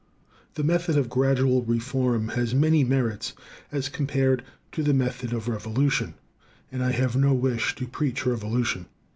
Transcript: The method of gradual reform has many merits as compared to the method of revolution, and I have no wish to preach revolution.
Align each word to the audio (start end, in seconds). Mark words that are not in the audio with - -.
The 0.55 0.63
method 0.63 0.97
of 0.97 1.09
gradual 1.11 1.61
reform 1.61 2.29
has 2.29 2.55
many 2.55 2.83
merits 2.83 3.33
as 3.71 3.87
compared 3.87 4.43
to 4.71 4.81
the 4.81 4.95
method 4.95 5.31
of 5.31 5.47
revolution, 5.47 6.15
and 6.71 6.83
I 6.83 6.91
have 6.91 7.15
no 7.15 7.35
wish 7.35 7.75
to 7.75 7.85
preach 7.85 8.25
revolution. 8.25 8.87